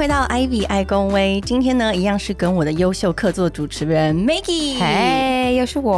[0.00, 5.92] 回到 Ivy 爱公威，今天呢一样是跟我的优秀客座主持人 Maggie，嘿，又是我。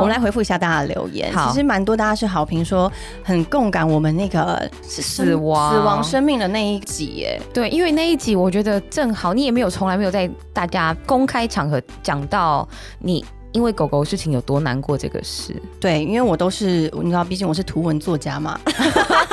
[0.00, 1.32] 我们来回复一下大家的留言。
[1.32, 2.90] 其实蛮多大家是好评说
[3.22, 7.40] 很共感我们那个死亡死亡生命的那一集耶。
[7.54, 12.68] 对，因为那一集我觉得正好，你也没有从来没有在大家公开场合讲到
[12.98, 15.54] 你因为狗狗事情有多难过这个事。
[15.78, 18.58] 对，因为我都是你知道，毕竟我是图文作家嘛。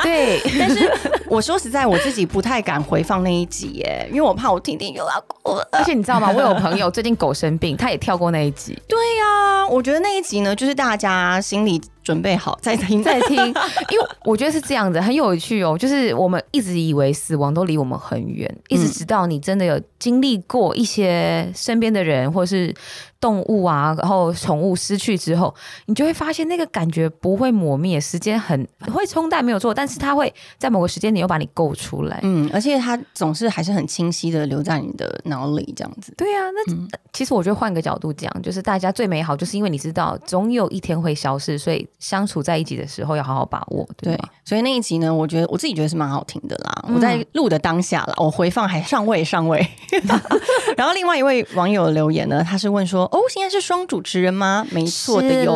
[0.04, 0.90] 对，但是
[1.28, 5.68] 我说实在，我自己不太敢回放那一集耶，因为我怕我听听又要哭了。
[5.72, 6.30] 而且你知道吗？
[6.30, 13.02] 我有朋友最近狗生病，他也跳过那一集，对呀、我觉得那一集呢，就是大家心里准备好再听。
[13.02, 13.36] 再听，
[13.90, 15.76] 因为我觉得是这样的，很有趣哦。
[15.78, 22.74] 就是我们一直以为死亡都离我们很远，一直直到你真的有经历过一些身边的人或是
[23.20, 25.54] 动物啊，然后宠物失去之后，
[25.86, 32.18] 你就会发现那个感觉不会磨灭，时间很会冲淡没有错，但是它会在某个时间点又把你勾出来。
[32.22, 36.14] 嗯，而且它总是还是很清晰的留在你的脑里，这样子。
[36.16, 46.84] 对啊，那、其实我觉得换个角度讲，就是大家最美好，就是因为你知道总有一天会消失，所以相处在一起的时候要好好把握，对对？，所以那一集呢，我觉得我自己觉得是蛮好听的啦。
[46.88, 49.64] 嗯我在录的当下啦，我回放还上位上位。
[50.76, 55.52] 然后另外一位网友留言呢，他是问说：“哦，现在是双主持人吗？”没错的是哟。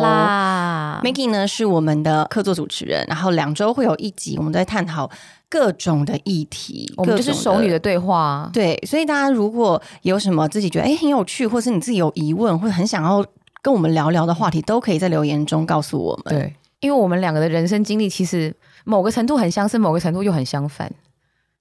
[1.03, 5.09] Maggie 呢是我们的客座主持人，然后两周会有一集，我们在探讨
[5.49, 8.49] 各种的议题，我们就是各种熟女的对话啊。
[8.53, 13.25] 对，所以大家如果有什么自己觉得哎很有趣，或是你自己有疑问，或者很想要
[13.61, 16.35] 跟我们聊聊的话题，都可以在留言中告诉我们。
[16.35, 18.53] 对，因为我们两个的人生经历其实
[18.83, 20.91] 某个程度很相似，某个程度又很相反。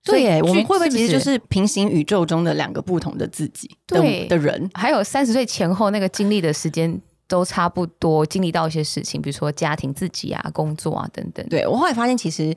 [0.04, 4.70] 对耶，我们会不会其实就是平行宇宙中的两个不同的自己的对的人？
[4.74, 11.44] 还有三十岁前后那个经历的时间都差不多，经历到一些事情，比如说家庭、自己啊、工作啊等等。
[11.48, 12.54] 对我后来发现，其实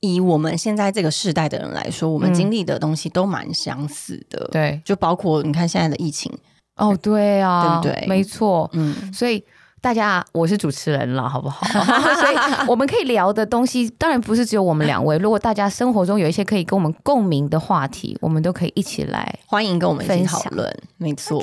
[0.00, 6.32] 以我们现在这个世代的人来说，我们嗯经历的东西都蛮相似的。，对，就包括你看现在的疫情，
[6.76, 8.70] 哦，对啊，对不对没错。
[8.74, 9.42] 嗯，所以
[9.84, 11.62] 大家，我是主持人了，好不好？
[12.16, 12.36] 所以
[12.66, 15.18] 我们可以聊的东西，当然不是只有我们两位。
[15.18, 19.38] 如果大家生活中有一些可以跟我们共鸣的话题，我们都可以一起来。
[19.44, 20.74] 欢迎跟我们一起讨论。
[20.96, 21.38] 没错。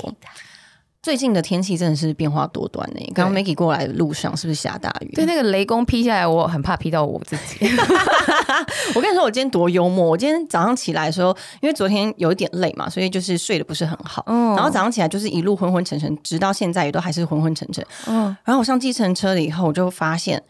[1.01, 2.99] 最近的天气真的是变化多端呢。
[3.15, 5.11] 刚刚 Maggie 过来的路上是不是下大雨？
[5.15, 7.65] 对，那个雷公劈下来，我很怕劈到我自己。
[8.93, 10.05] 我跟你说，我今天多幽默。
[10.05, 14.23] 我今天早上起来的时候，因为昨天有一点累嘛，所以就是睡得不是很好。
[14.27, 17.83] 嗯然后早上起来就是一路昏昏沉沉，直到现在也都还是昏昏沉沉。
[18.05, 20.43] 嗯，然后我上计程车了以后，我就发现，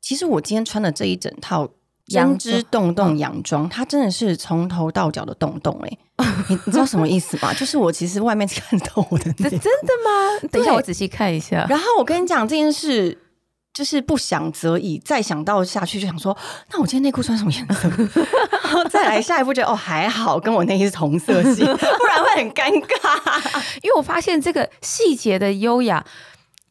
[0.00, 1.68] 其实我今天穿的这一整套
[2.08, 5.98] 针洋织洞洞洋装，它真的是从头到脚的洞洞哎、
[6.48, 7.52] 你你知道什么意思吗？
[7.54, 9.32] 就是我其实外面看到我的。
[9.34, 10.48] 这真的吗？
[10.52, 11.66] 等一下，我仔细看一下。
[11.68, 13.18] 然后我跟你讲这件事。
[13.76, 16.34] 就是不想则已，再想到下去就想说，
[16.72, 17.86] 那我今天内裤穿什么颜色？
[18.64, 23.60] 然后再来下一步，觉得哦还好，跟我内衣是同色系，不然会很尴尬。
[23.82, 26.02] 因为我发现这个细节的优雅，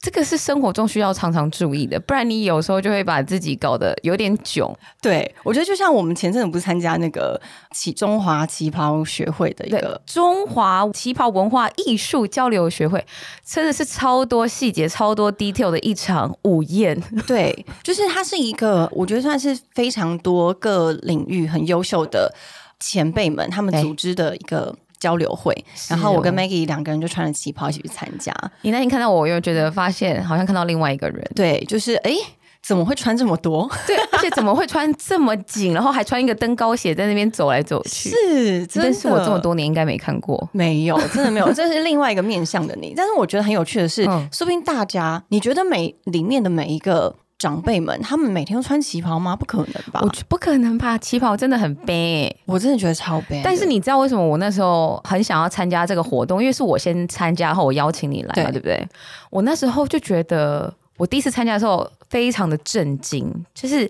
[0.05, 4.71] 这个是生活中需要常常注意的，不然你有时候就会把自己搞得有点囧。
[5.01, 13.03] 对我觉得就像我们前阵子不是参加那个旗中华旗袍学会的一对个，中华旗袍文化艺术交流学会，
[13.43, 17.01] 真的是超多细节、超多 detail 的一场午宴。
[17.25, 22.31] 对，就是它是一个，我觉得算是非常多各领域很优秀的
[22.79, 25.53] 前辈们他们对组织的一个交流会。
[25.89, 28.33] 然后我跟哦 Maggie 两个人就穿着旗袍一起去参加。
[28.61, 31.23] 你那天看到我，我又觉得发现好像看到另外一个人。
[31.35, 32.17] 对，就是哎，诶
[32.61, 33.69] 怎么会穿这么多？
[33.85, 38.09] 对，而且怎么会穿这么紧，然后还穿一个登高鞋在那边走来走去？
[38.09, 40.49] 是，真的但是我这么多年应该没看过。
[40.51, 42.93] 没有，真的没有，这是另外一个面向的你。
[42.97, 49.35] 但是我觉得很有趣的是，嗯说不定大家你觉得每里面的每一个长辈们，他们每天都穿旗袍吗？
[49.35, 49.99] 不可能吧？
[50.01, 50.97] 我觉不可能吧？
[50.97, 53.41] 旗袍真的很悲、我真的觉得超悲。
[53.43, 56.41] 但是你知道为什么我那时候很想要参加这个活动？
[56.41, 58.87] 因为是我先参加后，我邀请你来嘛，对对不对？
[59.29, 63.89] 我那时候就觉得，我第一次参加的时候非常的震惊，就是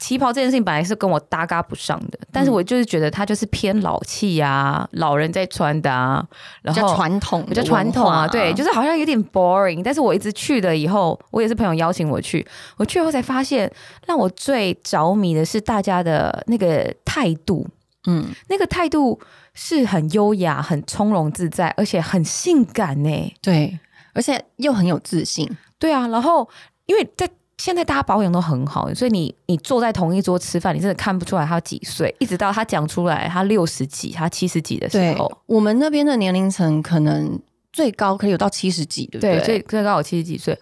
[0.00, 6.26] 旗袍这件事情本来是跟我搭嘎不上的，但是我就是觉得它就是偏老气啊，老人在穿的啊，
[6.62, 6.96] 然比较后。
[6.96, 9.82] 传统，比较传统啊，对，就是好像有点 boring。
[9.82, 13.70] 但是我一直去了以后，我也是朋友邀请我去，我去后才发现，
[14.06, 17.66] 让我最着迷的是大家的那个态度，
[18.06, 19.20] 嗯，那个态度
[19.54, 23.34] 是很优雅、很从容自在，而且很性感呢。
[23.42, 23.78] 对，
[24.14, 25.48] 而且又很有自信。
[25.78, 26.48] 对啊，然后
[26.86, 27.28] 因为在
[27.60, 37.38] 现在大家保养都很好，所以你你坐在同一桌吃饭，你真的看不出来他几岁，一直到他讲出来他六十几、他七十几的时候，，我们那边的年龄层可能
[37.70, 39.36] 最高可以有到七十几，对不对？
[39.36, 40.54] 对，最最高有七十几岁。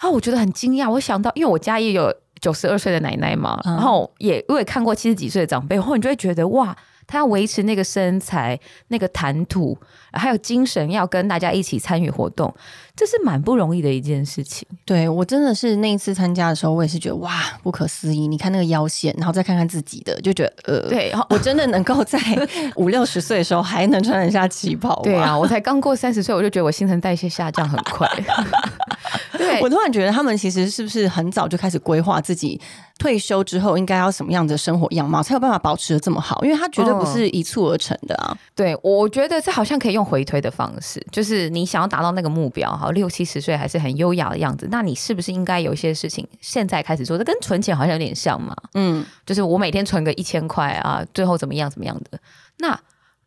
[0.00, 8.58] 然后我觉得很惊讶，我想到，因为我家也有九十二岁的奶奶嘛，嗯然后也我也看过七十几岁的长辈，然后你就会觉得哇，他要维持那个身材、
[8.88, 9.76] 那个谈吐，
[10.12, 12.54] 还有精神，要跟大家一起参与活动，
[12.96, 14.66] 这是蛮不容易的一件事情。
[14.84, 18.26] 对我真的是那一次参加的时候，我也是觉得哇，不可思议！
[18.26, 22.18] 你看那个腰线，然后再看看自己的，就觉得呃，对，我真的能够在
[22.76, 25.00] 五六十岁的时候还能穿得下旗袍。
[25.02, 28.08] 对啊，我才刚过三十岁，我就觉得我新陈代谢下降很快。
[29.36, 32.60] 对我突然觉得他们其实是不是很早就开始规划自己
[32.98, 36.42] 退休之后应该要什么样的生活样貌，才有办法保持的这么好？
[36.44, 38.36] 因为他绝对不是一蹴而成的啊。
[38.54, 47.18] 对，我觉得这好像可以用回推的方式，就是你想要达到那个目标，哈，六七十岁还是很优雅的样子，那你是不是应该有一些事情现在开始做？
[47.18, 48.56] 这跟存钱好像有点像嘛。
[48.74, 52.18] 嗯，就是我每天存个一千块啊，最后怎么样怎么样的？
[52.58, 52.78] 那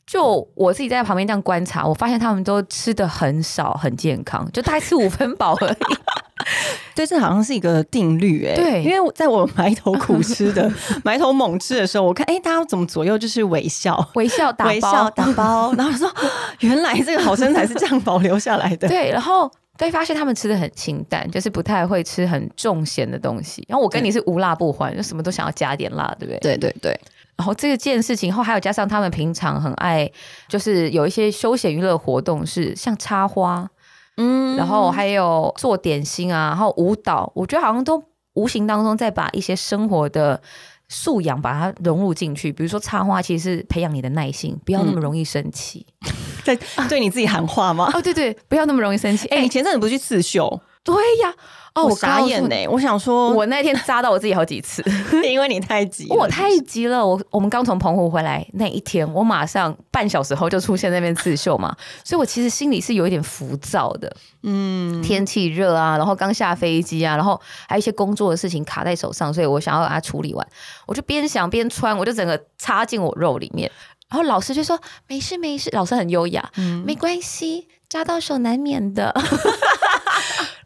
[0.08, 5.98] 就我自己在旁边这样观察，我发现他们都吃的很少，很健康，就大概吃五分饱而已。
[6.96, 8.56] 对，这好像是一个定律哎。
[8.56, 10.72] 对，因为在我埋头苦吃的、
[11.04, 16.10] 埋头猛吃的时候，我看哎，大家怎么左右就是微笑、微笑打包、打包，然后说
[16.62, 18.88] 原来这个好身材是这样保留下来的。
[18.88, 23.66] 对，然后对，发现他们吃的很清淡，就是不太会吃很重咸的东西。
[23.68, 26.40] 然后我跟你是无辣不欢，就什么都想要加点辣，对不对？
[26.40, 26.98] 对对对。
[27.38, 30.12] 然后这件事情后还有加上他们平常很爱，
[30.48, 33.70] 就是有一些休闲娱乐活动是像插花，
[34.18, 38.04] 嗯，然后还有做点心啊，然后舞蹈，我觉得好像都
[38.34, 40.42] 无形当中在把一些生活的
[40.90, 42.52] 素养把它融入进去。
[42.52, 45.86] 比如说插花，其实是培养你的耐心，不要那么容易生气，
[46.44, 46.58] 在
[46.90, 47.92] 对你自己喊话吗？
[47.94, 49.28] 哦，对对，不要那么容易生气。
[49.28, 50.60] 哎，你前阵子不去刺绣？
[50.94, 51.34] 对呀。
[51.78, 52.68] 哦，我傻眼呢！
[52.72, 54.84] 我想说，我那天扎到我自己好几次
[55.24, 57.06] 因为你太急，我太急了。
[57.06, 64.12] 我我们刚从澎湖回来那一天，我马上半小时后就出现那边刺绣嘛，所以我其实心里是有一点浮躁的。
[64.42, 70.48] 嗯，天气热啊，然后刚下飞机啊，然后还有一些工作的事情卡在手上，所以我想要把它处理完。
[70.88, 73.72] 我就边想边穿，我就整个插进我肉里面。
[74.10, 79.14] 然后老师就说：“没事没事，老师很优雅，嗯没关系，扎到手难免的。”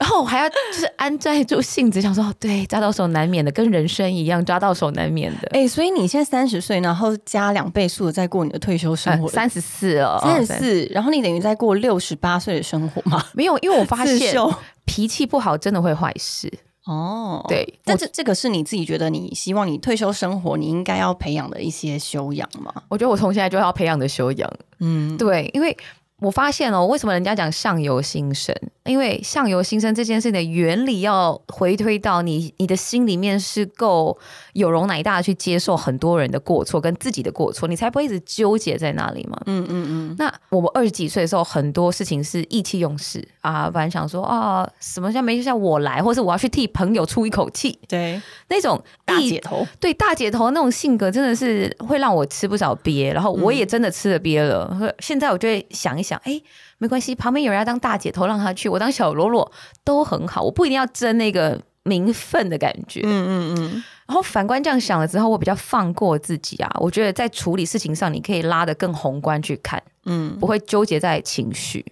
[0.02, 5.48] 然后我还要就是安在住性子，想说对，抓到手难免的，跟人生一样，抓到手难免的。
[5.52, 13.24] 哎，所以你现在三十岁，然后加两倍速的在过你的退休生活，三十四哦，三十四，然后你等于在过六十八岁的生活吗？
[13.36, 14.18] 没有，因为我发现
[14.86, 16.52] 脾气不好真的会坏事
[16.86, 17.46] 哦。
[17.48, 22.74] 对，但这这个是你自己觉得你希望你退休生活你应该要培养的一些修养吗？
[22.90, 25.78] 我觉得我从现在就要培养的修养，嗯，对，因为。
[26.22, 28.56] 我发现哦，为什么人家讲相由心生？
[28.86, 34.18] 因为相由心生这件事情的原理要回推到你，你的心里面是够
[34.54, 39.40] 有容乃大去接受很多人的过错跟自己的过错，你才不会一直纠结在那里嘛。
[39.48, 40.16] 嗯嗯嗯。
[40.18, 54.94] 那我们二十几岁的时候，很多事情是意气用事啊，反正想说啊，什么像没像我来，或是我要去替朋友出一口气，对，那种大姐头，对大姐头那种性格，真的是会让我吃不少憋，然后我也真的吃了憋了。
[55.00, 56.11] 现在我就会想一想。
[56.12, 56.42] 讲哎，
[56.78, 59.50] 没关系，旁边有人要当大姐头，让他去，我当小喽啰
[59.84, 63.02] 都很好，我不一定要争那个名分的感觉。
[63.04, 63.84] 嗯嗯嗯。
[64.08, 66.70] 然后反观这样想了之后，我比较放过自己啊。
[66.82, 71.86] 我觉得在处理事情上，你可以拉得更宏观去看，嗯，不会纠结在情绪。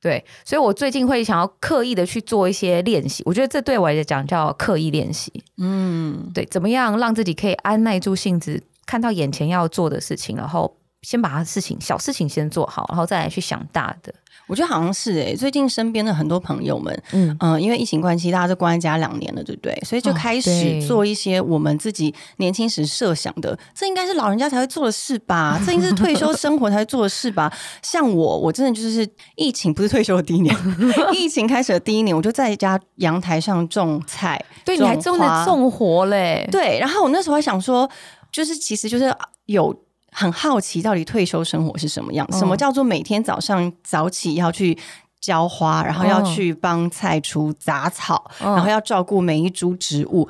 [0.00, 5.32] 对，所以我最近会想要刻意的去做一些练习，我觉得这对我来讲叫刻意练习。
[5.56, 10.76] 嗯，对，怎么样让自己可以按耐住性子，看到眼前要做的事情，然后。
[11.02, 14.12] 先把他事情小事情先做好，然后再来去想大的。
[14.48, 19.72] 我觉得好像是哎，最近身边的很多朋友们，嗯嗯，因为疫情关系，大家都关在家两年了，对不对？
[19.84, 25.60] 所以就开始做一些我们自己年轻时设想的，这应该是老人家才会做的事吧？
[25.64, 27.50] 这应该是退休生活才会做的事吧？
[27.82, 30.54] 像我，我真的就是疫情不是退休的第一年，
[31.14, 36.46] 疫情开始的第一年，我就在家阳台上种菜，对，你还种的种活嘞？
[36.50, 37.88] 对，然后我那时候还想说，
[38.30, 39.14] 就是其实就是
[39.46, 39.74] 有。
[40.12, 42.30] 很好奇，到底退休生活是什么样？
[42.32, 44.78] 什么叫做每天早上早起要去
[45.20, 50.28] 浇花，然后要去帮菜除杂草，然后要照顾每一株植物？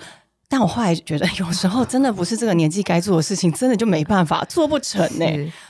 [0.49, 5.27] 但我后来觉得，有时候真的不是这个年纪该做的事情，真的就没办法做不成呢。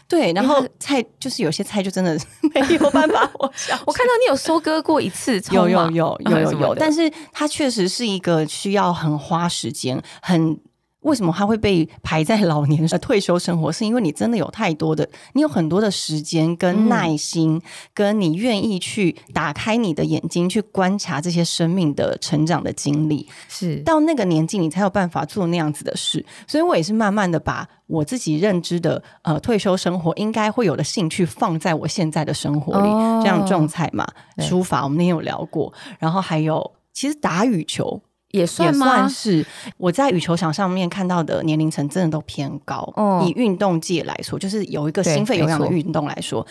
[0.08, 2.18] 对，然后菜就是有些菜就真的
[2.52, 3.30] 没有办法。
[3.38, 3.52] 我
[3.86, 10.58] 我看到你有收割过一次，有有 有有有有，但是它确实是一个需要很花时间很。
[11.02, 13.70] 为什么他会被排在老年的退休生活？
[13.70, 17.60] 是因为你真的有太多的，你有很多的时间跟耐心，
[17.92, 23.28] 跟你愿意去打开你的眼睛去观察这些生命的成长的经历。
[23.48, 26.24] 是到那个年纪，你才有办法做那样子的事。
[26.46, 32.88] 所以我也是慢慢的把我自己认知的呃退休生活应该会有的兴趣放在我现在的生活里。
[33.22, 34.06] 这样种菜嘛，
[34.38, 38.00] 书法我们那天有聊过，然后还有其实打羽球。
[38.32, 38.86] 也算吗？
[38.86, 39.46] 算是
[39.76, 42.92] 我在羽球场上面看到的年龄层真的都偏高。
[42.96, 46.44] 哦以运动界来说，就是有一个心肺有氧的运动来说。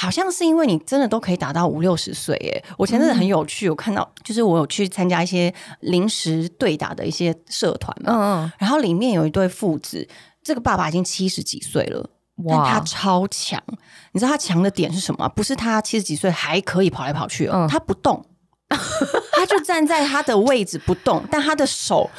[0.00, 2.64] 好像是因为你真的都可以打到五六十岁耶！
[2.76, 10.06] 我前阵子很有趣，我看到就是我有去参加一些临时对打的一些社团嘛，嗯嗯，然后里面有一对父子，
[10.44, 12.08] 这个爸爸已经七十几岁了，
[12.48, 13.60] 但他超强。
[14.12, 15.28] 你知道他强的点是什么？
[15.30, 18.24] 不是他七十几岁还可以跑来跑去哦，嗯他不动，
[19.38, 22.10] 他就站在他的位置不动，但他的手。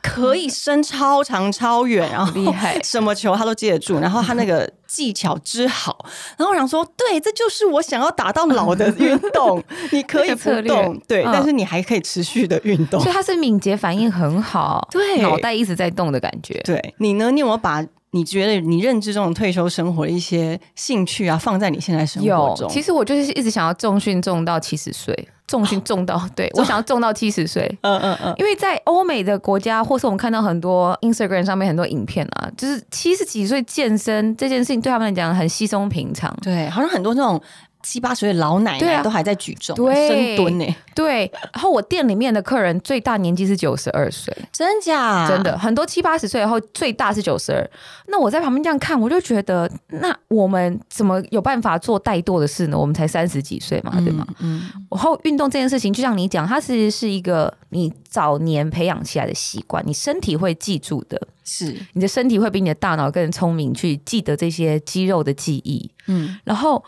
[0.00, 6.06] 可以伸超长超远，然后厉害什么球他都接得住，然后他那个技巧之好，
[6.38, 16.58] 然后我想说，对，这就是我想要打到老的运动， 你可以不动，对，嗯但是你还可以持续的运动所以，他是敏捷反应很好，对脑袋一直在动的感觉。
[16.64, 17.30] 对你呢？
[17.30, 22.68] 你有没有把你觉得你认知中的退休生活的一些兴趣啊，放在你现在生活有，中？
[22.68, 27.66] 其实我就是一直想要重训重到七十岁，重训重到， 对我想要重到七十岁。
[27.80, 36.32] 嗯嗯嗯，因为在欧美的国家，或是我们看到很多 Instagram 上面很多影片啊，就是七十几岁健身这件事情对他们来讲很稀松平常。
[36.40, 37.42] 对，好像很多那种
[37.84, 45.28] 七八十岁的老奶奶都还在举重、对深蹲呢、对，然后我店里面的客人最大年纪是九十二岁，真假？
[45.28, 47.70] 真的很多七八十岁后最大是九十二。
[48.06, 52.78] 那我在旁边这样看，我就觉得，那我们怎么有办法做怠惰的事呢？
[52.78, 54.26] 我们才三十几岁嘛，对吗？
[54.40, 65.90] 嗯，然后运动这件事情，就像你讲，它其实是一个你早年培养起来的习惯，你身体会记住的，是，你的身体会比你的大脑更聪明，去记得这些肌肉的记忆。
[66.06, 66.84] 嗯，然后，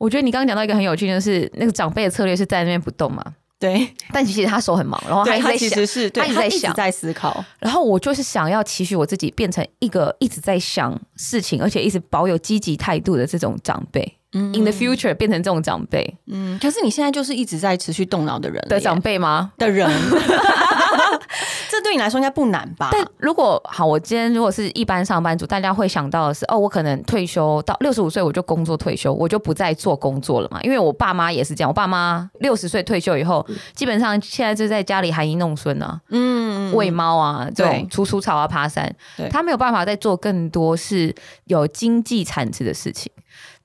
[0.00, 3.22] 我觉得你刚刚讲到一个很有趣的是，那个长辈的策略是在那边不动嘛，
[3.58, 5.86] 对，但其实他手很忙，然后他，一直在想他其实。
[5.86, 14.16] 是，他一直在想在思考，然后我就是想要期许我自己变成一个一直在想事情，而且一直保有积极态度的这种长辈。
[14.32, 19.52] 嗯 In the future 变成这种长辈嗯，可是你现在就是一直在持续动脑的人的长辈吗？
[19.58, 19.90] 的人，
[21.70, 22.90] 这对你来说应该不难吧？
[22.92, 30.60] 但如果好，我今天如果是一般上班族，大家会想到的是，哦，我可能退休到六十五岁我就工作退休，我就不再做工作了嘛。
[30.62, 43.10] 因为我爸妈也是这样，我爸妈六十岁退休以后，基本上现在就在家里含饴弄孙啊，嗯，喂猫啊，这对种除除草啊、爬山对，他没有办法再做更多是有经济产值的事情。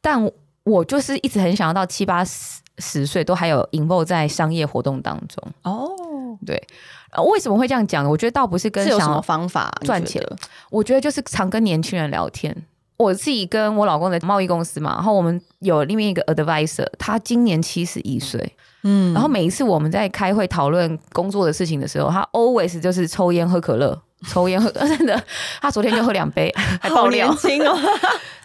[0.01, 0.29] 但
[0.63, 5.43] 我就是一直很想要到七八十十岁都还有 involve 在商业活动当中。
[5.63, 5.89] 哦，
[6.45, 6.61] 对，
[7.15, 8.09] 呃，为什么会这样讲呢？
[8.09, 10.35] 我觉得倒不是跟是有什么想要方法赚钱觉得
[10.69, 12.55] 我觉得就是常跟年轻人聊天。
[12.97, 25.21] 我自己跟我老公的贸易公司嘛，然后我们有另外一个 advisor，他今年七十一岁，嗯然后每一次我们在开会讨论工作的事情的时候，他 always 就是抽烟喝可乐，抽烟喝 真的，
[25.61, 27.37] 他昨天就喝两杯， 还爆好料年。
[27.37, 27.77] 轻哦，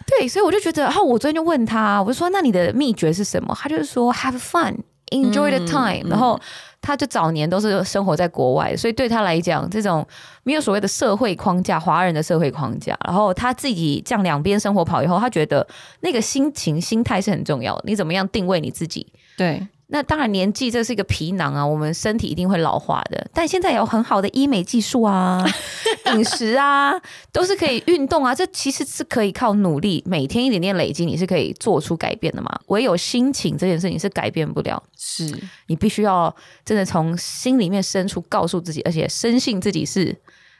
[0.05, 3.57] 对，所以我就觉得，然后我昨天就问他，我就说那你的秘诀是什么？
[3.57, 4.75] 他就是说 have fun。
[5.11, 6.39] Enjoy the 嗯 time，、嗯然后
[6.81, 10.05] 他就早年都是生活在国外，所以对他来讲，这种
[10.43, 15.65] 没有所谓的社会框架，华人的社会框架，然后他自己向两边生活跑以后，他觉得
[15.99, 17.83] 那个心情、心态是很重要的。
[17.85, 19.05] 你怎么样定位你自己？
[19.37, 23.29] 对，那当然，年纪这是一个皮囊啊，我们身体一定会老化的。
[23.33, 25.45] 但现在有很好的医美技术啊，
[26.15, 26.93] 饮食啊，
[27.33, 32.57] 都是可以运动啊，这其实是可以靠努力，每天一点点累积，你是可以做出改变的嘛。
[32.67, 36.33] 唯有心情这件事情是改变不了，是你必须要
[36.63, 40.15] 真的从心里面深处告诉自己，而且深信自己是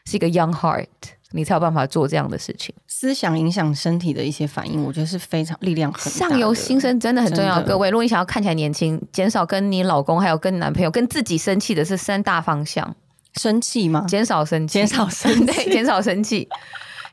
[0.05, 0.87] 是一个 young heart，
[1.31, 2.73] 你才有办法做这样的事情。
[2.87, 6.29] 思想影响身体的一些反应，我觉得是非常力量很大的。
[6.31, 7.89] 相由心生真的很重要，各位。
[7.89, 12.95] 如果你想要看起来年轻，减少跟你老公还有跟你男朋友、跟自己生气的是三大方向。
[13.35, 14.05] 生气吗？
[14.07, 16.47] 减少生气，减少生气 对，减少生气。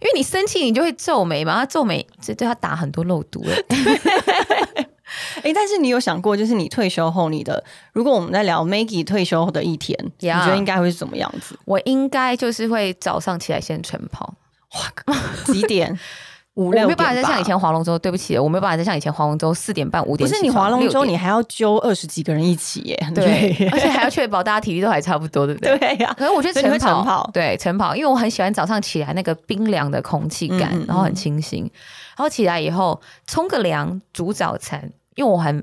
[0.01, 4.87] 因为你生气，你就会皱眉嘛，他皱眉，这对他打很多漏毒哎。
[5.43, 11.59] 哎、但是你有想过，就是你退休后，你的如果我们在聊 Maggie 退休后的一天你觉得应该会是怎么样子？
[11.65, 14.35] 我应该就是会早上起来先晨跑，
[15.07, 15.99] 哇几点？
[16.59, 20.35] 五六点没有办法再像以前划龙舟，对不起，我没有办法再像以前划龙舟四点半五点不。
[20.35, 25.79] 是你划龙舟，你还要揪二十几个人一起耶， 对，而且还要确保大家体力都还差不多，对不对？
[25.79, 31.63] 对呀、可是我觉得晨跑，晨跑对晨跑，因为我很喜欢早上起来那个冰凉的空气感，嗯嗯嗯然后很清新，
[32.17, 35.63] 然后起来以后冲个凉，煮早餐，因为我很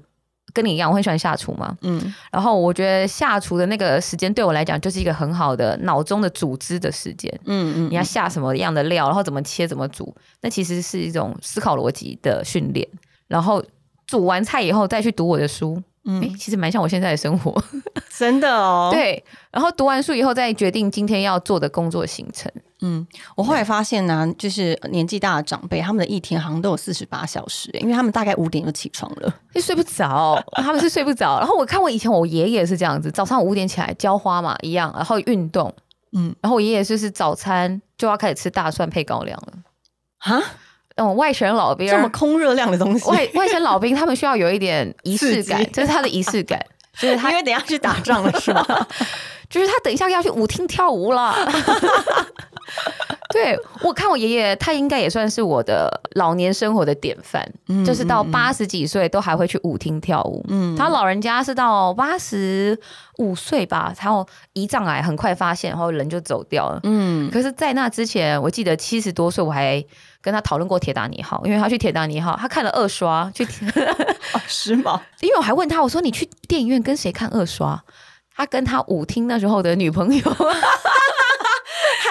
[0.53, 7.31] 跟你一样，我很喜欢下厨嘛，嗯，然后我觉得下厨的那个时间对我来讲就是一个很好的脑中的组织的时间。
[7.45, 12.85] 嗯嗯，你要下什么样的料，然后怎么切、怎么煮，那其实是一种思考逻辑的训练。
[13.27, 13.63] 然后
[14.05, 17.63] 煮完菜以后再去读我的书，哎、其实蛮像我现在的生活。
[18.15, 22.51] 真的哦。，对，然后读完书以后再决定今天要做的工作行程。
[22.81, 29.33] 嗯，我后来发现呢、就是年纪大的长辈，他们的一天好像都有四十八小时，因为他们大概五点就起床了。
[29.53, 31.39] 就睡不着，他们是睡不着。
[31.39, 35.73] 然后我看我以前我爷爷是这样子，早上五点起来浇花嘛，一样，然后运动，
[36.11, 39.53] 嗯嗯，然后我爷爷就是早餐就要开始吃大蒜配高粱了。
[40.19, 40.41] 啊，
[40.95, 46.59] 嗯，外省老兵这么空热量的东西，外外省老兵他们需要有一点仪式感这是他的仪式感，
[46.97, 48.65] 就是他因为等一下去打仗了是吗？
[49.49, 51.35] 就是他等一下要去舞厅跳舞了。
[53.29, 57.45] 对我看我爷爷，他应该也算是我的老年生活的典范，
[57.85, 60.43] 就是到八十几岁都还会去舞厅跳舞。
[60.47, 62.79] 嗯，他老人家是到八十
[63.17, 66.79] 五岁吧，然后胰脏癌很快发现，然后人就走掉了。
[66.83, 69.83] 嗯，可是，在那之前，我记得七十多岁，我还
[70.25, 73.45] 跟他讨论过铁达尼号，因为他去铁达尼号，他看了二刷，去，
[74.33, 77.79] 哦，时髦，因为我还问他，我说你去电影院跟谁看二刷？
[78.35, 80.23] 他跟他舞厅那时候的女朋友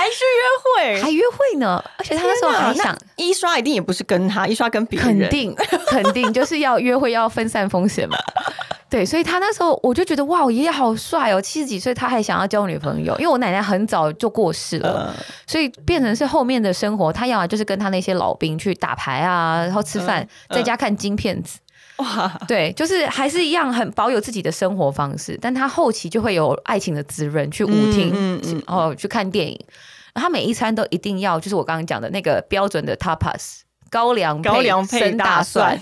[0.05, 5.57] 还是约会，还约会呢，而且他那时候还想，一刷一定也不是跟他，一刷跟别人，肯定
[5.87, 8.19] 肯定 就是要约会要分散风险嘛。
[8.91, 21.59] 对，所以他那时候我就觉得哇，我爷爷好帅哦，七十几岁他还想要交女朋友，因为我奶奶很早就过世了，呃，所以变成是后面的生活，他要么就是跟他那些老兵去打牌啊，然后吃饭，在家看金片子。
[22.03, 29.59] 哇，对，就是还是一样很保有自己的生活方式，但他后期就会有爱情的滋润，去舞厅，嗯嗯嗯然后去看电影。
[30.15, 33.61] 他每一餐都一定要，就是我刚刚讲的那个标准的 tapas，
[33.91, 35.81] 高粱高粱配生大大蒜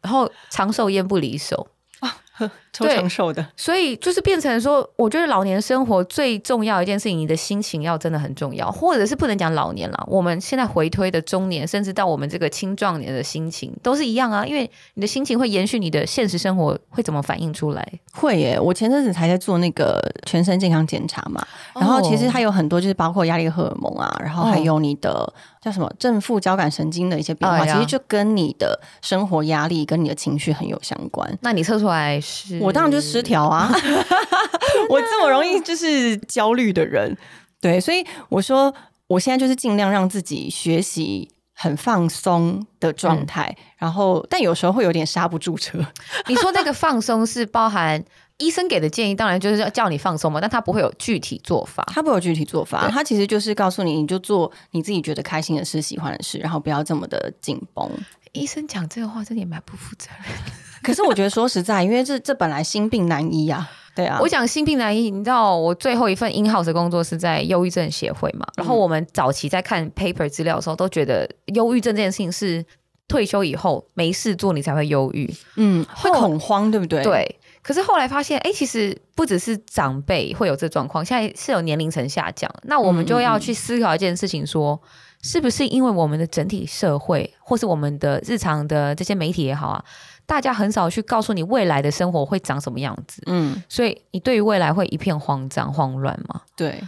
[0.00, 1.66] 然后长寿烟不离手。
[2.74, 17.86] 超对长寿的，所以就是变成说，我觉得老年生活最重要一件事情，你的心情要真的很重要，或者是不能讲老年了，我们现在回推的中年，甚至到我们这个青壮年的心情都是一样啊，因为你的心情会延续你的现实生活会怎么反映出来。
[18.12, 18.58] 会耶！
[18.58, 31.38] 我前阵子才在做那个全身健康检查嘛，然后其实它有很多就是包括压力荷尔蒙啊，然后还有你的、叫什么正负交感神经的一些变化，其实就跟你的生活压力跟你的情绪很有相关。
[31.40, 32.63] 那你测出来是？
[32.64, 33.70] 我当然就失调啊！
[34.88, 37.16] 我这么容易就是焦虑的人，
[37.60, 38.74] 对，所以我说
[39.06, 45.78] 我现在就是尽量让自己学习很放松的状态，然后但有时候会有点刹不住车。
[46.26, 48.02] 你说那个放松是包含
[48.38, 51.84] 医生给的建议，当然就是要叫你放松嘛，但他不会有具体做法。
[51.92, 57.88] 他不会有具体做法，他其实就是告诉你，你就做你自己觉得开心的事、喜欢的事，然后不要这么的紧绷。
[58.32, 60.52] 医生讲这个话真的也蛮不负责任的。
[60.84, 68.46] 可是我觉得说实在，因为这这本来心病难医啊，对啊，我讲心病难医，你知道我最后一份 in house 的工作是在忧郁症协会嘛？
[68.56, 72.64] 然后我们早期在看 paper 资料的时候，都觉得忧郁症这件事情是
[73.08, 77.40] 退休以后没事做你才会忧郁，嗯会恐慌，对不对？，对。
[77.62, 84.78] 可是后来发现，哎、其实不只是长辈会有这状况，现在是有年龄层下降，那我们就要去思考一件事情说
[85.22, 89.82] 是不是因为我们的整体社会，或是我们的日常的这些媒体也好啊，
[90.26, 96.40] 大家很少去告诉你未来的生活会长什么样子，嗯，所以你对于未来会一片慌张、慌乱嘛？
[96.56, 96.82] 对，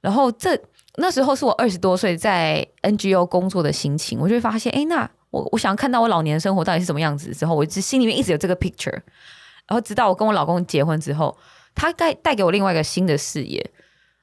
[0.00, 0.58] 然后这
[0.96, 11.36] 那时候是我二十多岁在 NGO 工作的心情，我就会发现，哎，那我我想看到我老年生活到底是什么样子之后，我只心里面一直有这个 picture，然后直到我跟我老公结婚之后，
[11.74, 13.70] 他带带给我另外一个新的视野。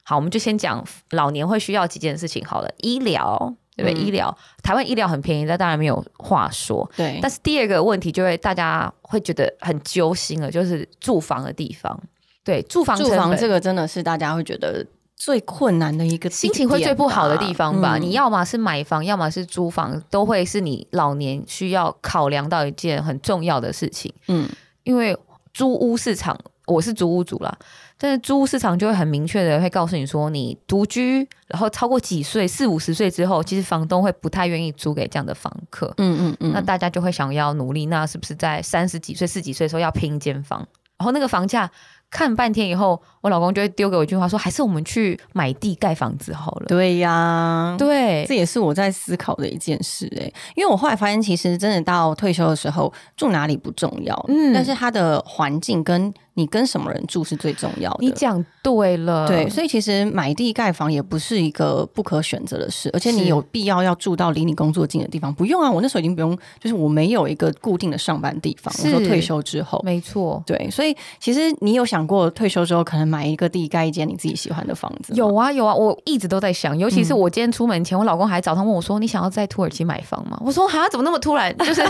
[0.04, 3.54] 好，我们就先讲老年会需要几件事情好了，医疗。
[3.76, 3.94] 对不对？
[3.94, 6.88] 嗯医疗，台湾医疗很便宜，那当然没有话说。
[6.96, 11.98] 对，但是第二个问题就会大家会觉得很揪心了，就是住房的地方。
[12.42, 14.84] 对，住房住房这个真的是大家会觉得
[15.16, 17.98] 最困难的一个心情会最不好的地方吧。
[17.98, 24.12] 嗯你要么是买房，要么是租房，都会是你老年需要考量到一件很重要的事情。
[24.28, 24.48] 嗯
[24.82, 25.16] 因为
[25.52, 27.54] 租屋市场，我是租屋主啦，
[28.02, 35.92] 但是租屋市场就会很明确的会告诉你说，你独居，然后超过几岁，四五十岁之后，其实房东会不太愿意租给这样的房客。
[35.98, 40.66] 嗯嗯嗯，那大家就会想要努力，那是不是在三十几岁、四十几岁的时候要拼一间房？
[40.98, 41.70] 然后那个房价
[42.10, 46.66] 看半天以后，我老公就会丢给我一句话说：“还是我们去买地盖房子好了。
[46.66, 57.98] 对呀，对这也是我在思考的一件事哎、因为我后来发现，其实真的到退休的时候，住哪里不重要，嗯但是它的环境跟你跟什么人住是最重要的。
[58.00, 65.70] 你讲对了，对，所以其实买地盖房也不是一个不可选择的事，而且你有必要要住到离你工作近的地方，不用啊。
[65.70, 68.72] 我那时候已经不用，就是我没有一个固定的上班地方。
[68.78, 70.42] 我是说退休之后，没错。
[70.46, 75.12] 对，所以其实你有想过退休之后可能买一个地盖一间你自己喜欢的房子？
[75.14, 81.82] 有啊有啊，我一直都在想，尤其是嗯我今天出门前，我老公还早上问我说：“你想要在土耳其买房吗？”我说：“哈，怎么那么突然？”就是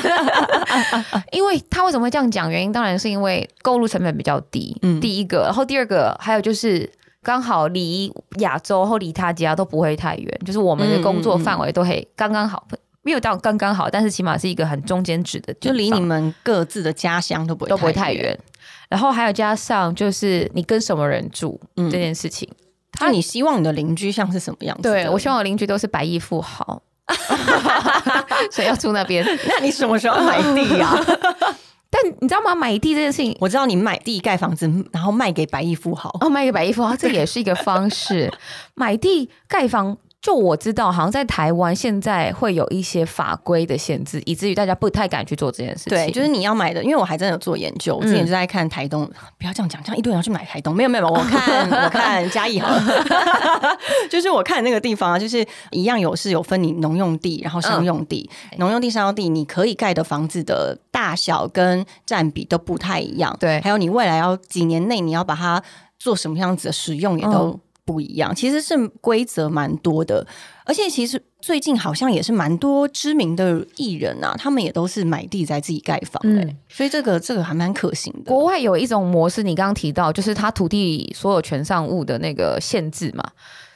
[1.30, 2.50] 因为他为什么会这样讲？
[2.50, 6.90] 原因当然是因为购入成本比较低，嗯第一个，然后第二个还有就是。
[7.22, 12.66] 刚好离亚洲或离他家都不会太远，就是我们的工作范围都可以刚刚好，
[13.02, 18.34] 没有到刚刚好，但是起码是一个很中间值的，就离你们各自的家乡都不会都不会太远。
[18.88, 22.48] 然后还有加上就是你跟什么人住、嗯这件事情，
[22.98, 24.84] 就你希望你的邻居像是什么样子？
[24.90, 26.80] 对我希望我邻居都是百亿富豪，
[28.50, 29.22] 所以要住那边。
[29.46, 30.90] 那你什么时候买地呀、
[31.90, 32.54] 但你知道吗？
[32.54, 36.16] 买地这件事情，我知道你买地盖房子，然后卖给百亿富豪。
[36.20, 38.32] 哦，卖给百亿富豪，这也是一个方式。
[38.74, 45.90] 买地盖房，就我知道，好像在台湾现在会有一些法规的限制，以至于大家不太敢去做这件事情。
[45.90, 52.82] 对，就是你要买的，因为我还真的有做研究，我之前就在看台东，不要这样讲，这样一堆人要去买台东，没有没有，我看 我看嘉义好了，
[54.10, 58.28] 就是我看那个地方啊，就是一样有是有分你农用地，然后商用地，
[58.58, 63.58] 农用地、商用地，你可以盖的房子的大小跟占比都不太一样，对。
[63.62, 65.62] 还有你未来要几年内你要把它
[65.98, 67.58] 做什么样子的使用也都
[67.90, 70.24] 不一样，其实是规则蛮多的，
[70.64, 78.30] 而且其实最近好像也是蛮多知名的艺人啊，他们也都是买地在自己盖房、欸，嗯所以这个这个还蛮可行的。
[78.30, 83.24] 国外有一种模式，你刚刚提到，就是他土地所有权上物的那个限制嘛。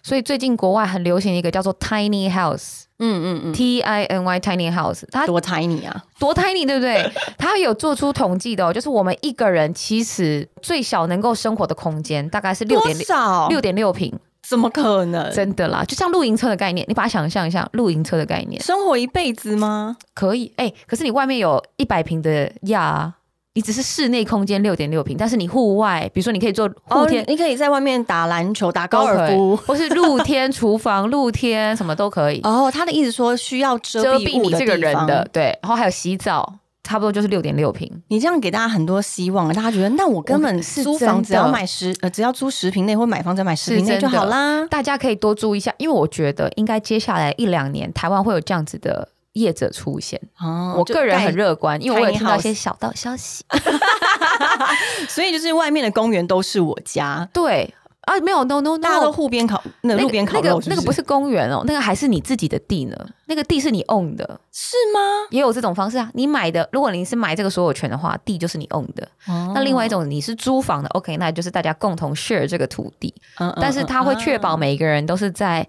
[0.05, 6.05] 所以最近国外很流行一个叫做 tiny house，嗯嗯嗯，T I N Y tiny house，它多 tiny 啊！
[6.19, 7.11] 多 tiny 对不对？
[7.39, 13.49] 它有做出统计的哦，就是我们一个人其实最小能够生活的空间大概是六多点六？
[13.49, 14.13] 六点六平，
[14.47, 15.33] 怎么可能？
[15.33, 19.97] 真的啦，就像露营车的概念，你把它想象一下，露营车的概念生活一辈子吗？
[20.13, 23.15] 可以哎、可是你外面有一百平的亚啊。
[23.55, 29.57] 你只是室内空间六点六平，但是你户外，比如说你可以做露哦，天、你可以在外面打篮球、打高尔夫。
[29.57, 37.89] 或是露天厨房、露天什么都可以， 哦，他的意思说需要遮遮蔽你这个人的，对，然后还有洗澡，差不多就是六点六平。
[38.09, 44.67] 你这样给大家很多希望，大家觉得那我根本是租房子只要买十呃，只要租十平内或买房只要买十平内就好啦。
[44.67, 50.21] 大家可以多注意一下，因为我觉得应该接下来一两年台湾会有这样子的业者出现。
[50.41, 53.45] 哦我个人很，乐观，因为我有听到一些小道消息。
[55.09, 57.73] 所以就是外面的公园都是我家，对
[58.07, 62.97] 啊，没有 no no no，大家都户边烤那那个路边烤那肉是个那个不是公园哦，那个还是你自己的地呢。
[63.27, 65.01] 那个地是你 own 的，是吗？
[65.31, 66.11] 也有这种方式啊。
[66.13, 69.09] 你买的，如果你是买这个所有权的话，地就是你 own 的。
[69.55, 75.67] 那另外一种你是租房的，OK，那就是大家共同 share 这个土地，嗯，嗯但是它会确保啊每一个人都是在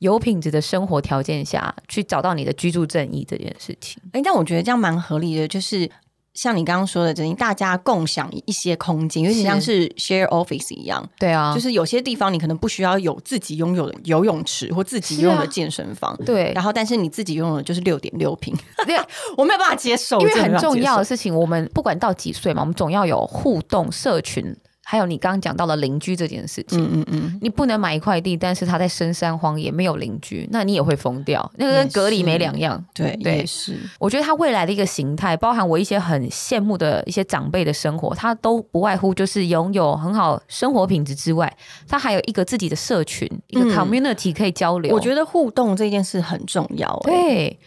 [0.00, 4.02] 有品质的生活条件下去找到你的居住正义这件事情。
[4.12, 5.90] 哎、但我觉得这样蛮合理的，就是
[6.38, 11.04] 像你刚刚说的，等于大家共享一些空间，有点像是 share office 一样。
[11.18, 18.96] 对啊，就是有些地方你可能不需要有自己拥有的游泳池或自己是啊拥有的健身房，对然后但是你自己拥有的就是六点六平，对，
[19.36, 24.56] 我没有办法接受，因为很重要的事情，我们不管到几岁嘛，我们总要有互动、社群，
[24.90, 26.82] 还有你刚刚讲到的邻居这件事情。
[26.82, 32.82] 嗯嗯嗯，你不能买一块地，但是他在深山荒野没有邻居，那你也会疯掉，那个跟隔离是没两样。
[32.94, 41.54] 对，对是，我觉得它未来的一个形态，包含我一些很羡慕的一些长辈的生活，他都不外乎就是拥有很好生活品质之外，
[41.86, 44.94] 他还有一个自己的社群，一个嗯 community 可以交流。
[44.94, 47.10] 我觉得互动这件事很重要、欸。
[47.10, 47.58] 对。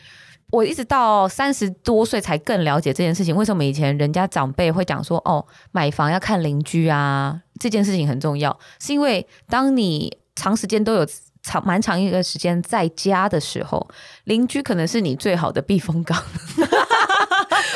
[0.52, 3.36] 我一直到三十多岁才更了解这件事情。
[3.36, 11.08] 为什么以前人家长辈会讲说，哦，买房要看邻居啊，这件事情很重要，是因为当你长时间都有
[11.42, 13.88] 长蛮长一个时间在家的时候，
[14.26, 16.22] 邻居可能是你最好的避风港。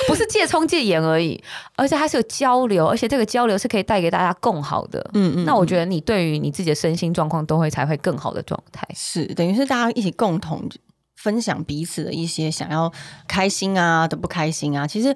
[0.07, 1.41] 不是借冲借盐而已，
[1.75, 4.99] 而且还是有交流，而且这个交流是可以带给大家更好的。
[5.13, 8.87] 嗯嗯，那我觉得你对于你自己的身心状况都会才会更好的状态。
[8.93, 10.69] 是等于是大家一起共同
[11.15, 12.91] 分享彼此的一些想要
[13.27, 15.15] 开心啊的不开心啊，其实。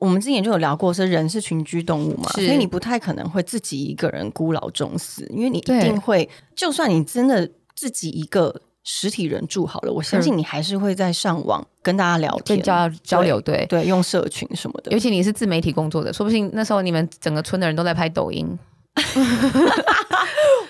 [0.00, 14.98] 我们之前就有聊过，是人是群居动物嘛，所以你不太可能会自己一个人孤老终死，因为你一定会，就算你真的自己一个实体人住好了，我相信你还是会在上网跟大家聊天、交交流，对对，用社群什么的尤。
[14.98, 18.58] 其你是自媒体工作的，说不定那时候你们整个村的人都在拍抖音。